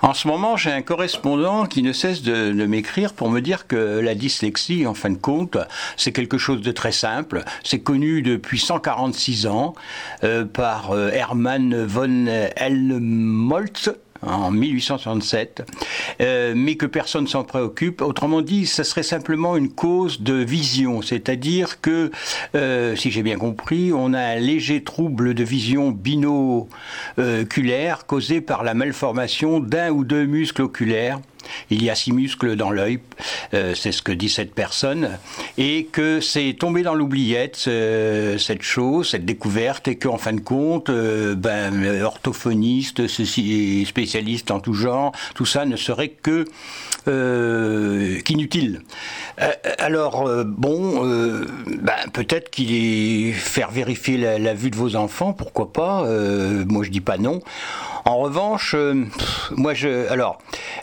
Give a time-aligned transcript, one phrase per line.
[0.00, 3.98] En ce moment, j'ai un correspondant qui ne cesse de, m'écrire pour me dire que
[4.00, 5.58] la dyslexie, en fin de compte,
[5.96, 7.44] c'est quelque chose de très simple.
[7.64, 9.74] C'est connu depuis 146 ans
[10.22, 12.26] euh, par euh, Hermann von
[12.56, 13.90] Helmholtz
[14.22, 15.66] en 1867,
[16.20, 18.02] euh, mais que personne s'en préoccupe.
[18.02, 22.10] Autrement dit, ça serait simplement une cause de vision, c'est-à-dire que,
[22.54, 26.68] euh, si j'ai bien compris, on a un léger trouble de vision binoculaire
[28.06, 31.20] causé par la malformation d'un ou deux muscles oculaires
[31.70, 33.00] il y a six muscles dans l'œil,
[33.54, 35.18] euh, c'est ce que dit cette personne,
[35.56, 40.40] et que c'est tombé dans l'oubliette euh, cette chose, cette découverte, et qu'en fin de
[40.40, 46.44] compte, euh, ben, orthophoniste, spécialiste en tout genre, tout ça ne serait que
[47.04, 48.82] qu'inutile.
[49.78, 56.04] alors bon, ben, peut-être qu'il est faire vérifier la, vue de vos enfants, pourquoi pas
[56.66, 57.40] Moi je dis pas non.
[58.08, 59.04] En revanche, euh,
[59.54, 60.38] moi je, alors,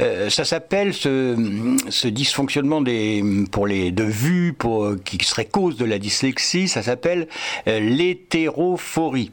[0.00, 4.56] euh, ça s'appelle ce, dysfonctionnement des, pour les de vue,
[5.04, 7.28] qui serait cause de la dyslexie, ça s'appelle
[7.68, 9.28] euh, l'hétérophorie.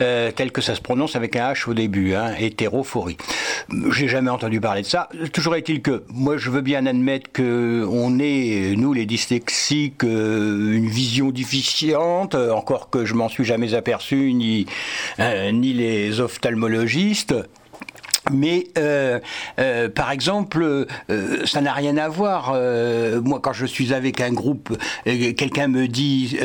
[0.00, 3.16] Euh, tel que ça se prononce avec un H au début, hein, hétérophorie.
[3.90, 5.08] J'ai jamais entendu parler de ça.
[5.32, 10.72] Toujours est-il que moi je veux bien admettre que on est nous les dyslexiques euh,
[10.72, 14.66] une vision déficiente, encore que je m'en suis jamais aperçu ni
[15.20, 17.34] euh, ni les ophtalmologistes.
[18.30, 19.18] Mais euh,
[19.58, 22.52] euh, par exemple, euh, ça n'a rien à voir.
[23.22, 26.38] moi, quand je suis avec un groupe, quelqu'un me dit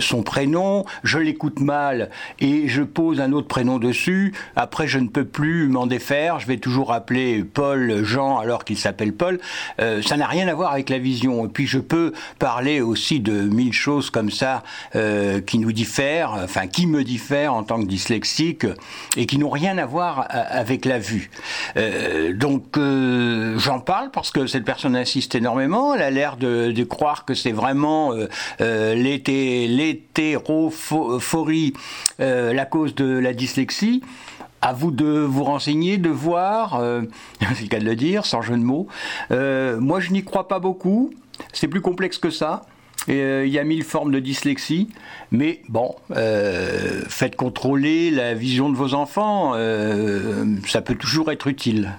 [0.00, 4.32] son prénom, je l'écoute mal et je pose un autre prénom dessus.
[4.56, 6.40] Après, je ne peux plus m'en défaire.
[6.40, 9.38] Je vais toujours appeler Paul Jean alors qu'il s'appelle Paul.
[9.78, 11.44] ça n'a rien à voir avec la vision.
[11.46, 14.62] Et puis, je peux parler aussi de mille choses comme ça
[15.46, 18.66] qui nous diffèrent, enfin qui me diffèrent en tant que dyslexique
[19.16, 21.30] et qui n'ont rien à voir avec la vue.
[21.76, 25.94] Euh, donc euh, j'en parle parce que cette personne insiste énormément.
[25.94, 28.14] Elle a l'air de, croire que c'est vraiment
[28.60, 31.74] euh, l'hétérophorie
[32.18, 34.02] la cause de la dyslexie.
[34.64, 36.80] À vous de vous renseigner, de voir,
[37.40, 38.86] c'est le cas de le dire, sans jeu de mots.
[39.30, 41.10] moi, je n'y crois pas beaucoup.
[41.52, 42.62] C'est plus complexe que ça.
[43.08, 44.88] Euh, il y a mille formes de dyslexie,
[45.30, 51.48] mais bon, euh, faites contrôler la vision de vos enfants, euh, ça peut toujours être
[51.48, 51.92] utile.